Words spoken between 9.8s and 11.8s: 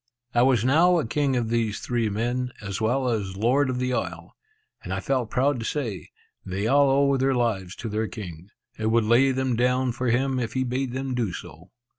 for him if he bade them do so."